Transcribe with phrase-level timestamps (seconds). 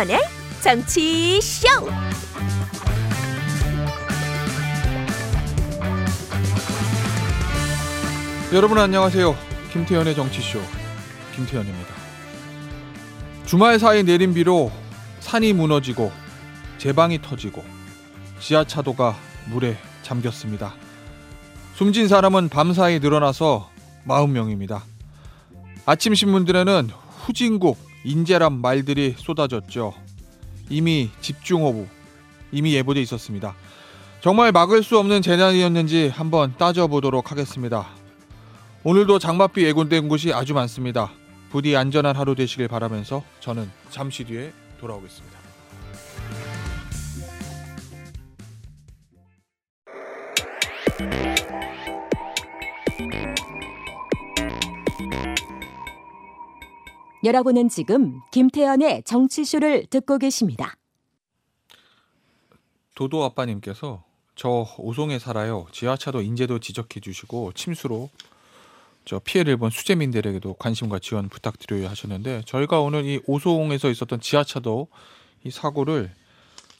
[0.00, 0.18] 김태현의
[0.62, 1.68] 정치 쇼.
[8.54, 9.36] 여러분 안녕하세요.
[9.70, 10.58] 김태현의 정치쇼
[11.34, 11.94] 김태현입니다.
[13.44, 14.72] 주말 사이 내린 비로
[15.20, 16.10] 산이 무너지고
[16.78, 17.62] 제방이 터지고
[18.38, 19.14] 지하차도가
[19.50, 20.72] 물에 잠겼습니다.
[21.74, 23.68] 숨진 사람은 밤사이 늘어나서
[24.06, 24.80] 40명입니다.
[25.84, 26.88] 아침 신문들에는
[27.24, 29.94] 후진국, 인재란 말들이 쏟아졌죠.
[30.68, 31.86] 이미 집중호우,
[32.52, 33.54] 이미 예보돼 있었습니다.
[34.20, 37.88] 정말 막을 수 없는 재난이었는지 한번 따져보도록 하겠습니다.
[38.84, 41.10] 오늘도 장맛비 예고된 곳이 아주 많습니다.
[41.50, 45.39] 부디 안전한 하루 되시길 바라면서 저는 잠시 뒤에 돌아오겠습니다.
[57.22, 60.76] 여러분은 지금 김태현의 정치쇼를 듣고 계십니다.
[62.94, 64.02] 도도 아빠님께서
[64.34, 65.66] 저 오송에 살아요.
[65.72, 68.08] 지하차도 인재도 지적해 주시고 침수로
[69.04, 74.88] 저 피해를 본 수재민들에게도 관심과 지원 부탁드려요 하셨는데 저희가 오늘 이 오송에서 있었던 지하차도
[75.44, 76.10] 이 사고를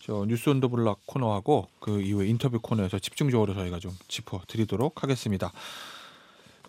[0.03, 5.53] 저 뉴스 온더 블락 코너하고 그 이후에 인터뷰 코너에서 집중적으로 저희가 좀 짚어 드리도록 하겠습니다.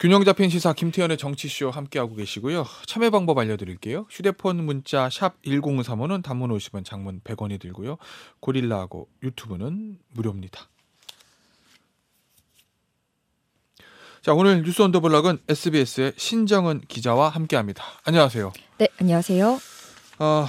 [0.01, 2.65] 균형 잡힌 시사 김태현의 정치쇼 함께하고 계시고요.
[2.87, 4.07] 참여 방법 알려드릴게요.
[4.09, 7.97] 휴대폰 문자 샵 1035는 단문 50원 장문 100원이 들고요.
[8.39, 10.67] 고릴라하고 유튜브는 무료입니다.
[14.23, 17.83] 자 오늘 뉴스 언더블락은 SBS의 신정은 기자와 함께합니다.
[18.03, 18.53] 안녕하세요.
[18.79, 19.59] 네, 안녕하세요.
[20.17, 20.47] 아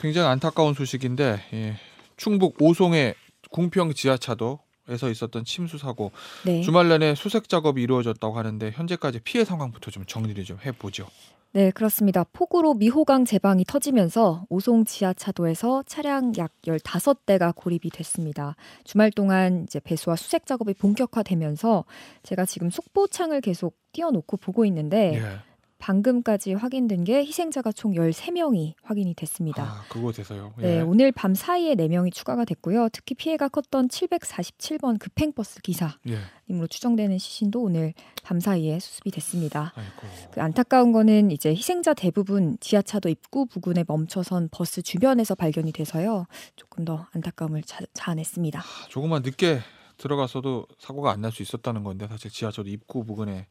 [0.00, 1.76] 굉장히 안타까운 소식인데 예,
[2.16, 3.14] 충북 오송의
[3.52, 6.10] 궁평 지하차도 에서 있었던 침수 사고
[6.44, 6.60] 네.
[6.62, 11.06] 주말 내내 수색 작업이 이루어졌다고 하는데 현재까지 피해 상황부터 좀 정리를 좀 해보죠.
[11.54, 12.24] 네, 그렇습니다.
[12.32, 18.56] 폭우로 미호강 제방이 터지면서 오송 지하차도에서 차량 약 15대가 고립이 됐습니다.
[18.84, 21.84] 주말 동안 이제 배수와 수색 작업이 본격화되면서
[22.22, 25.51] 제가 지금 속보창을 계속 띄워놓고 보고 있는데 예.
[25.82, 29.64] 방금까지 확인된 게 희생자가 총 13명이 확인이 됐습니다.
[29.64, 30.54] 아 그곳에서요.
[30.58, 30.62] 예.
[30.62, 32.88] 네, 오늘 밤 사이에 4명이 추가가 됐고요.
[32.92, 36.66] 특히 피해가 컸던 747번 급행버스 기사님으로 예.
[36.70, 39.72] 추정되는 시신도 오늘 밤 사이에 수습이 됐습니다.
[39.74, 40.30] 아이고.
[40.30, 46.26] 그 안타까운 거는 이제 희생자 대부분 지하차도 입구 부근에 멈춰선 버스 주변에서 발견이 돼서요.
[46.54, 48.60] 조금 더 안타까움을 자, 자아냈습니다.
[48.60, 49.58] 아, 조금만 늦게
[49.96, 53.46] 들어갔어도 사고가 안 날 수 있었다는 건데 사실 지하철 입구 부근에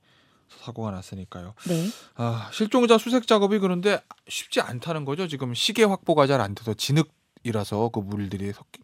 [0.60, 1.54] 사고가 났으니까요.
[1.68, 1.88] 네.
[2.16, 5.28] 아 실종자 수색 작업이 그런데 쉽지 않다는 거죠.
[5.28, 7.10] 지금 시계 확보가 잘 안 돼서 진흙
[7.44, 8.81] 이라서 그 물들이 섞이.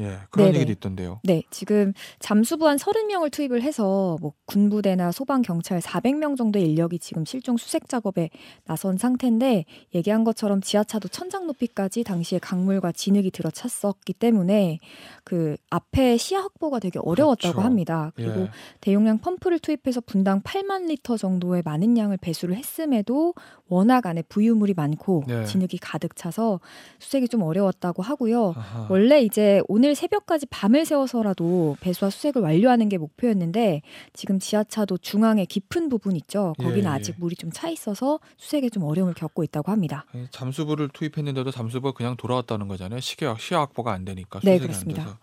[0.00, 0.60] 예 그런 네네.
[0.60, 1.20] 얘기도 있던데요.
[1.22, 7.24] 네, 지금 잠수부 한 30명을 투입을 해서 뭐 군부대나 소방 경찰 400명 정도의 인력이 지금
[7.24, 8.30] 실종 수색 작업에
[8.64, 14.80] 나선 상태인데 얘기한 것처럼 지하차도 천장 높이까지 당시에 강물과 진흙이 들어찼었기 때문에
[15.22, 17.66] 그 앞에 시야 확보가 되게 어려웠다고 그렇죠.
[17.66, 18.12] 합니다.
[18.16, 18.50] 그리고 예.
[18.80, 23.34] 대용량 펌프를 투입해서 분당 8만 리터 정도의 많은 양을 배수를 했음에도
[23.68, 25.44] 워낙 안에 부유물이 많고 네.
[25.44, 26.60] 진흙이 가득 차서
[26.98, 28.54] 수색이 좀 어려웠다고 하고요.
[28.56, 28.86] 아하.
[28.90, 35.88] 원래 이제 오늘 새벽까지 밤을 새워서라도 배수와 수색을 완료하는 게 목표였는데 지금 지하차도 중앙에 깊은
[35.88, 36.54] 부분 있죠.
[36.58, 36.88] 거기는 예, 예.
[36.88, 40.06] 아직 물이 좀 차 있어서 수색에 좀 어려움을 겪고 있다고 합니다.
[40.12, 43.00] 아니, 잠수부를 투입했는데도 잠수부가 그냥 돌아왔다는 거잖아요.
[43.00, 45.02] 시계 시야 확보가 안 되니까 네, 수색이 그렇습니다.
[45.02, 45.18] 안 돼서.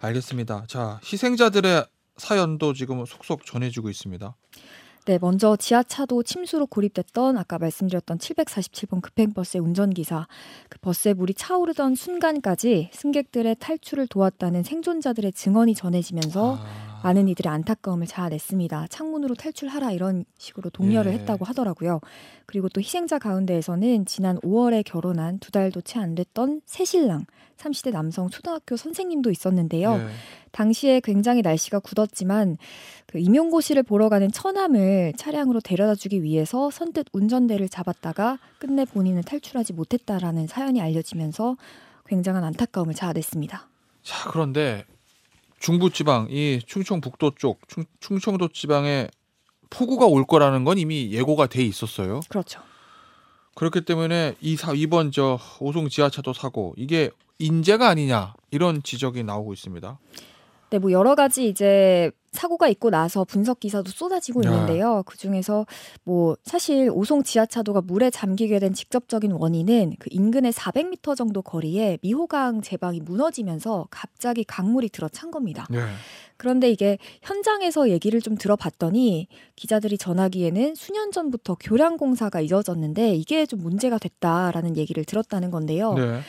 [0.00, 0.64] 알겠습니다.
[0.68, 1.86] 자 희생자들의
[2.16, 4.36] 사연도 지금 속속 전해지고 있습니다.
[5.06, 10.26] 네, 먼저 지하차도 침수로 고립됐던 아까 말씀드렸던 747번 급행버스의 운전기사,
[10.70, 18.06] 그 버스에 물이 차오르던 순간까지 승객들의 탈출을 도왔다는 생존자들의 증언이 전해지면서 아, 많은 이들의 안타까움을
[18.06, 18.86] 자아냈습니다.
[18.88, 21.18] 창문으로 탈출하라 이런 식으로 독려를 예.
[21.18, 22.00] 했다고 하더라고요.
[22.46, 27.26] 그리고 또 희생자 가운데에서는 지난 5월에 결혼한 두 달도 채 안 됐던 새신랑
[27.58, 29.96] 30대 남성 초등학교 선생님도 있었는데요.
[29.96, 30.06] 예.
[30.52, 32.56] 당시에 굉장히 날씨가 굳었지만
[33.06, 40.46] 그 임용고시를 보러 가는 처남을 차량으로 데려다주기 위해서 선뜻 운전대를 잡았다가 끝내 본인은 탈출하지 못했다라는
[40.46, 41.56] 사연이 알려지면서
[42.06, 43.68] 굉장한 안타까움을 자아냈습니다.
[44.02, 44.84] 자 그런데
[45.64, 49.08] 중부지방 이 충청북도 쪽 충, 충청도 지방에
[49.70, 52.20] 폭우가 올 거라는 건 이미 예고가 돼 있었어요.
[52.28, 52.60] 그렇죠.
[53.54, 57.08] 그렇기 때문에 이 사, 이번 저 오송 지하차도 사고 이게
[57.38, 59.98] 인재가 아니냐 이런 지적이 나오고 있습니다.
[60.68, 64.50] 네, 뭐 여러 가지 이제 사고가 있고 나서 분석 기사도 쏟아지고 야.
[64.50, 65.02] 있는데요.
[65.06, 65.66] 그 중에서
[66.02, 72.62] 뭐 사실 오송 지하차도가 물에 잠기게 된 직접적인 원인은 그 인근의 400m 정도 거리에 미호강
[72.62, 75.66] 제방이 무너지면서 갑자기 강물이 들어찬 겁니다.
[75.70, 75.78] 네.
[76.36, 83.60] 그런데 이게 현장에서 얘기를 좀 들어봤더니 기자들이 전하기에는 수년 전부터 교량 공사가 이어졌는데 이게 좀
[83.60, 85.94] 문제가 됐다라는 얘기를 들었다는 건데요.
[85.94, 86.20] 네.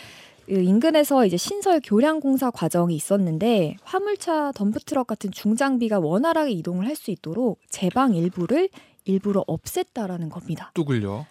[0.46, 6.96] 그 인근에서 이제 신설 교량 공사 과정이 있었는데 화물차 덤프트럭 같은 중장비가 원활하게 이동을 할
[6.96, 8.70] 수 있도록 제방 일부를
[9.04, 10.72] 일부러 없앴다라는 겁니다.
[10.74, 11.26] 뚝을요.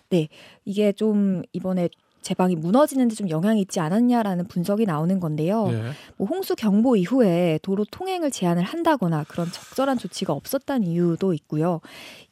[0.64, 1.88] 이게 좀 이번에
[2.24, 5.68] 제방이 무너지는데 좀 영향이 있지 않았냐라는 분석이 나오는 건데요.
[5.68, 5.92] 네.
[6.16, 11.80] 뭐 홍수 경보 이후에 도로 통행을 제한을 한다거나 그런 적절한 조치가 없었다는 이유도 있고요.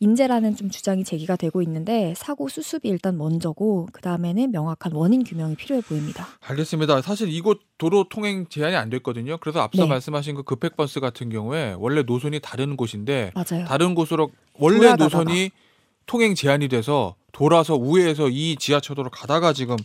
[0.00, 5.56] 인재라는 좀 주장이 제기가 되고 있는데 사고 수습이 일단 먼저고 그 다음에는 명확한 원인 규명이
[5.56, 6.26] 필요해 보입니다.
[6.40, 7.02] 알겠습니다.
[7.02, 9.36] 사실 이곳 도로 통행 제한이 안 됐거든요.
[9.38, 9.88] 그래서 앞서 네.
[9.88, 13.66] 말씀하신 그 급행 버스 같은 경우에 원래 노선이 다른 곳인데 맞아요.
[13.66, 14.94] 다른 곳으로 원래.
[14.96, 15.50] 노선이
[16.06, 19.76] 통행 제한이 돼서 돌아서 우회해서 이 지하철도로 가다가 지금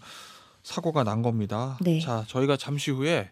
[0.64, 1.78] 사고가 난 겁니다.
[1.82, 2.00] 네.
[2.00, 3.32] 자, 저희가 잠시 후에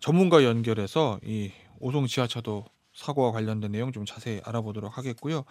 [0.00, 2.64] 전문가 연결해서 이 오송 지하차도
[2.94, 5.44] 사고와 관련된 내용 좀 자세히 알아보도록 하겠고요.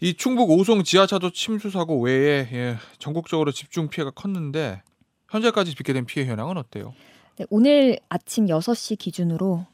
[0.00, 4.82] 이 충북 오송 지하차도 침수 사고 외에 예, 전국적으로 집중 피해가 컸는데
[5.28, 6.94] 현재까지 빚게 된 피해 현황은 어때요?
[7.36, 9.66] 네, 오늘 아침 6시 기준으로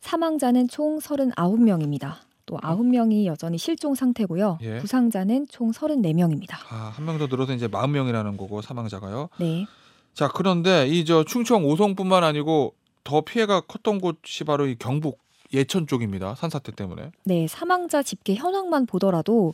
[0.00, 2.16] 사망자는 총 39명입니다.
[2.46, 4.58] 또 9명이 여전히 실종 상태고요.
[4.62, 4.78] 예.
[4.78, 6.54] 부상자는 총 34명입니다.
[6.70, 9.28] 아, 한 명 더 늘어서 이제 40명이라는 거고 사망자가요.
[9.38, 9.66] 네.
[10.14, 12.74] 자, 그런데 이 저 충청 오송뿐만 아니고
[13.04, 15.18] 더 피해가 컸던 곳이 바로 이 경북
[15.52, 16.34] 예천 쪽입니다.
[16.34, 17.10] 산사태 때문에.
[17.24, 19.52] 네, 사망자 집계 현황만 보더라도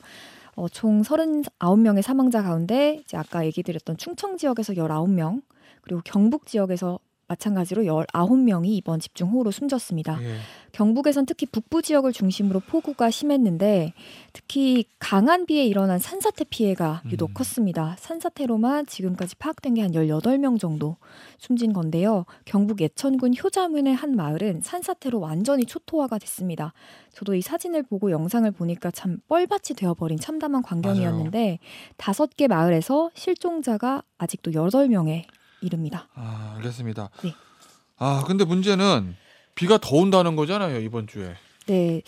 [0.55, 5.43] 어, 총 39명의 사망자 가운데 이제 아까 얘기 드렸던 충청 지역에서 19명,
[5.83, 6.99] 그리고 경북 지역에서
[7.29, 10.23] 마찬가지로 19명이 이번 집중호우로 숨졌습니다.
[10.23, 10.37] 예.
[10.73, 13.95] 경북에선 특히 북부 지역을 중심으로 폭우가 심했는데
[14.33, 17.35] 특히 강한 비에 일어난 산사태 피해가 유독 음.
[17.35, 17.97] 컸습니다.
[17.99, 20.97] 산사태로만 지금까지 파악된 게 한 18명 정도
[21.39, 22.25] 숨진 건데요.
[22.45, 26.73] 경북 예천군 효자문의 한 마을은 산사태로 완전히 초토화가 됐습니다.
[27.13, 31.59] 저도 이 사진을 보고 영상을 보니까 참 뻘밭이 되어버린 참담한 광경이었는데
[31.97, 35.25] 다섯 개 마을에서 실종자가 아직도 8명에
[35.61, 36.09] 이릅니다.
[36.15, 37.11] 아, 알겠습니다.
[37.23, 37.35] 네.
[37.99, 39.17] 아, 근데 문제는
[39.55, 41.35] 비가 더 온다는 거잖아요, 이번 주에.
[41.67, 42.03] 네.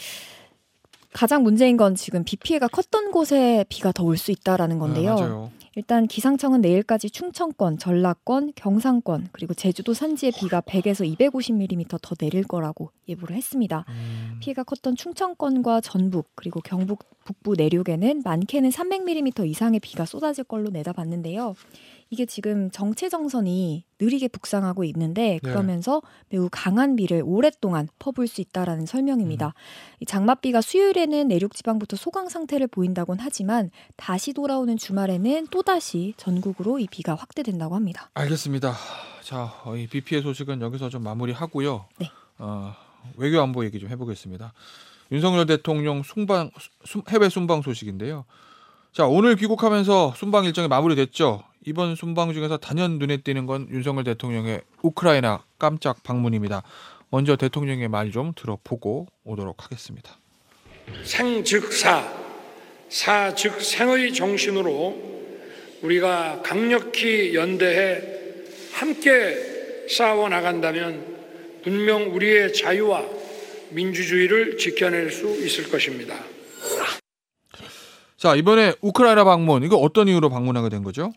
[1.12, 5.14] 가장 문제인 건 지금 비 피해가 컸던 곳에 비가 더 올 수 있다라는 건데요.
[5.17, 5.50] 네, 맞아요.
[5.76, 12.91] 일단 기상청은 내일까지 충청권, 전라권, 경상권 그리고 제주도 산지에 비가 100에서 250mm 더 내릴 거라고
[13.08, 13.85] 예보를 했습니다.
[13.88, 20.70] 음, 피해가 컸던 충청권과 전북 그리고 경북 북부 내륙에는 많게는 300mm 이상의 비가 쏟아질 걸로
[20.70, 21.55] 내다봤는데요.
[22.12, 28.85] 이게 지금 정체 정선이 느리게 북상하고 있는데 그러면서 매우 강한 비를 오랫동안 퍼부을 수 있다라는
[28.87, 29.55] 설명입니다.
[30.01, 36.89] 이 장맛비가 수요일에는 내륙 지방부터 소강 상태를 보인다곤 하지만 다시 돌아오는 주말에는 또다시 전국으로 이
[36.91, 38.11] 비가 확대된다고 합니다.
[38.15, 38.75] 알겠습니다.
[39.23, 41.87] 자, 어, 이비 피해 소식은 여기서 좀 마무리하고요.
[41.99, 42.11] 네.
[42.39, 42.75] 어,
[43.19, 44.53] 외교 안보 얘기 좀 해보겠습니다.
[45.12, 46.51] 윤석열 대통령 순방
[46.85, 48.25] 순- 해외 순방 소식인데요.
[48.93, 51.45] 자, 오늘 귀국하면서 순방 일정이 마무리됐죠.
[51.67, 56.63] 이번 순방 중에서 단연 눈에 띄는 건 윤석열 대통령의 우크라이나 깜짝 방문입니다.
[57.11, 60.19] 먼저 대통령의 말 좀 들어보고 오도록 하겠습니다.
[61.05, 62.13] 생즉사,
[62.89, 65.11] 사즉 생의 정신으로
[65.83, 68.03] 우리가 강력히 연대해
[68.73, 71.19] 함께 싸워 나간다면
[71.63, 73.05] 분명 우리의 자유와
[73.71, 76.17] 민주주의를 지켜낼 수 있을 것입니다.
[78.21, 81.11] 자, 이번에 우크라이나 방문 이거 어떤 이유로 방문하게 된 거죠?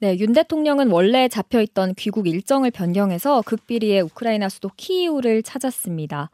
[0.00, 6.28] 네, 윤 대통령은 원래 잡혀 있던 귀국 일정을 변경해서 극비리의 우크라이나 수도 키이우를 찾았습니다.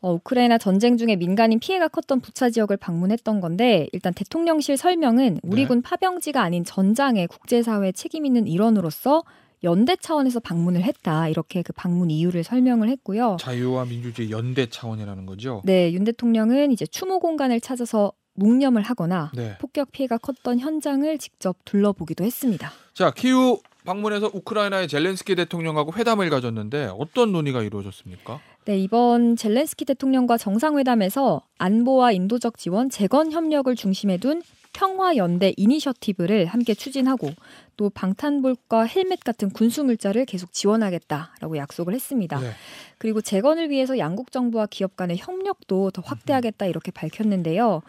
[0.00, 5.62] 어, 우크라이나 전쟁 중에 민간인 피해가 컸던 부차 지역을 방문했던 건데 일단 대통령실 설명은 우리
[5.62, 5.68] 네.
[5.68, 9.22] 군 파병지가 아닌 전장의 국제사회 책임 있는 일원으로서
[9.62, 13.36] 연대 차원에서 방문을 했다 이렇게 그 방문 이유를 설명을 했고요.
[13.38, 15.62] 자유와 민주주의 연대 차원이라는 거죠.
[15.64, 19.56] 네, 윤 대통령은 이제 추모 공간을 찾아서 묵념을 하거나 네.
[19.58, 22.72] 폭격 피해가 컸던 현장을 직접 둘러보기도 했습니다.
[22.94, 28.40] 자, 키우 방문해서 우크라이나의 젤렌스키 대통령하고 회담을 가졌는데 어떤 논의가 이루어졌습니까?
[28.64, 34.40] 네, 이번 젤렌스키 대통령과 정상회담에서 안보와 인도적 지원, 재건 협력을 중심에 둔
[34.72, 37.30] 평화 연대 이니셔티브를 함께 추진하고
[37.76, 42.38] 또 방탄복과 헬멧 같은 군수 물자를 계속 지원하겠다라고 약속을 했습니다.
[42.38, 42.50] 네.
[42.98, 47.82] 그리고 재건을 위해서 양국 정부와 기업 간의 협력도 더 확대하겠다 이렇게 밝혔는데요.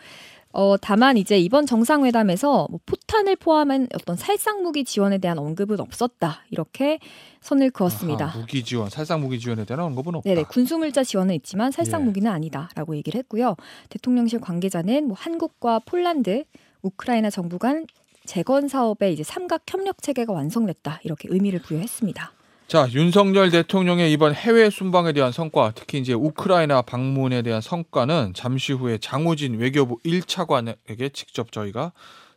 [0.54, 6.44] 어, 다만 이제 이번 정상회담에서 뭐 포탄을 포함한 어떤 살상 무기 지원에 대한 언급은 없었다.
[6.52, 7.00] 이렇게
[7.42, 8.26] 선을 그었습니다.
[8.26, 10.30] 아하, 무기 지원, 살상 무기 지원에 대한 언급은 없다.
[10.30, 12.06] 네네 군수물자 지원은 있지만 살상 예.
[12.06, 13.56] 무기는 아니다라고 얘기를 했고요.
[13.90, 16.44] 대통령실 관계자는 뭐 한국과 폴란드,
[16.84, 17.88] 우크라이나 정부 간
[18.26, 22.32] 재건 사업의 이제 삼각 협력 체계가 완성됐다 이렇게 의미를 부여했습니다.
[22.68, 28.74] 자, 윤석열 대통령의 이번 해외 순방에 대한 성과, 특히 이제 우크라이나 방문에 대한 성과는 잠시
[28.74, 31.92] 후에 장우진 외교부 1차관에게 직접 저희가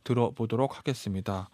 [0.05, 1.49] 들어보도록 하겠습니다.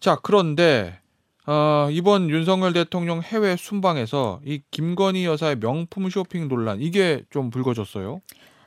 [0.00, 0.98] 자, 그런데
[1.46, 8.20] 어, 이번 윤석열 대통령 해외 순방에서 이 김건희 여사의 명품 쇼핑 논란 이게 좀 불거졌어요.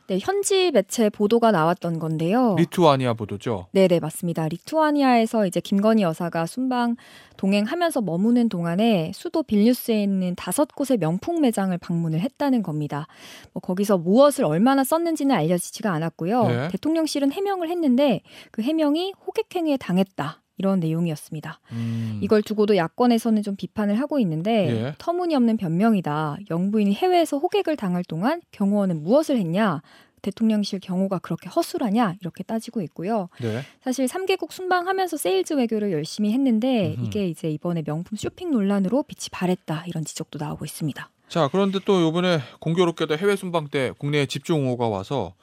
[0.08, 2.56] 네 현지 매체 보도가 나왔던 건데요.
[2.60, 3.68] 리투아니아 보도죠.
[3.72, 4.48] 네 네 맞습니다.
[4.48, 6.96] 리투아니아에서 이제 김건희 여사가 순방
[7.38, 13.08] 동행하면서 머무는 동안에 수도 빌뉴스에 있는 다섯 곳의 명품 매장을 방문을 했다는 겁니다.
[13.54, 16.48] 뭐 거기서 무엇을 얼마나 썼는지는 알려지지가 않았고요.
[16.48, 16.68] 네.
[16.70, 18.22] 대통령실은 해명을 했는데
[18.52, 20.42] 그 해명이 호객행위에 당했다.
[20.58, 21.60] 이런 내용이었습니다.
[21.72, 24.96] 음, 이걸 두고도 야권에서는 좀 비판을 하고 있는데 예.
[24.98, 26.38] 터무니없는 변명이다.
[26.50, 29.82] 영부인이 해외에서 호객을 당할 동안 경호원은 무엇을 했냐?
[30.22, 32.16] 대통령실 경호가 그렇게 허술하냐?
[32.20, 33.30] 이렇게 따지고 있고요.
[33.40, 33.62] 네.
[33.84, 37.06] 사실 3개국 순방하면서 세일즈 외교를 열심히 했는데 음흠.
[37.06, 39.84] 이게 이제 이번에 명품 쇼핑 논란으로 빛이 바랬다.
[39.88, 41.10] 이런 지적도 나오고 있습니다.
[41.28, 45.34] 자, 그런데 또 이번에 공교롭게도 해외 순방 때 국내에 집중 호우가 와서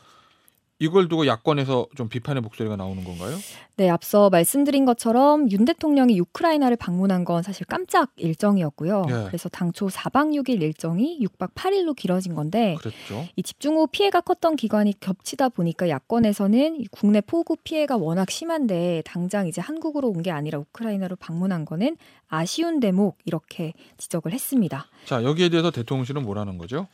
[0.82, 3.36] 이걸 두고 야권에서 좀 비판의 목소리가 나오는 건가요?
[3.76, 9.04] 네, 앞서 말씀드린 것처럼 윤 대통령이 우크라이나를 방문한 건 사실 깜짝 일정이었고요.
[9.08, 9.12] 예.
[9.28, 13.26] 그래서 당초 4박 6일 일정이 6박 8일로 길어진 건데 그랬죠.
[13.36, 19.46] 이 집중호우 피해가 컸던 기간이 겹치다 보니까 야권에서는 이 국내 폭우 피해가 워낙 심한데 당장
[19.46, 21.96] 이제 한국으로 온 게 아니라 우크라이나로 방문한 거는
[22.28, 24.86] 아쉬운 대목 이렇게 지적을 했습니다.
[25.04, 26.86] 자, 여기에 대해서 대통령실은 뭐라는 거죠?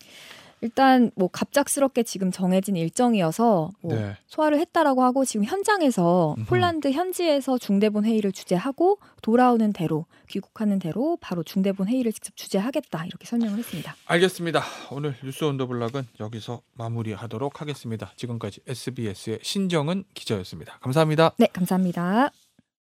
[0.60, 4.16] 일단 뭐 갑작스럽게 지금 정해진 일정이어서 뭐 네.
[4.26, 6.46] 소화를 했다라고 하고 지금 현장에서 음흠.
[6.46, 13.26] 폴란드 현지에서 중대본 회의를 주재하고 돌아오는 대로 귀국하는 대로 바로 중대본 회의를 직접 주재하겠다 이렇게
[13.26, 13.94] 설명을 했습니다.
[14.06, 14.62] 알겠습니다.
[14.90, 18.12] 오늘 뉴스 온더 블락은 여기서 마무리하도록 하겠습니다.
[18.16, 20.78] 지금까지 SBS의 신정은 기자였습니다.
[20.80, 21.32] 감사합니다.
[21.38, 22.30] 네, 감사합니다.